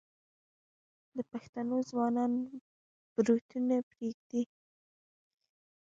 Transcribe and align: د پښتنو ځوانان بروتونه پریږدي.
د 1.15 1.17
پښتنو 1.31 1.77
ځوانان 1.89 2.31
بروتونه 3.13 3.75
پریږدي. 3.91 4.43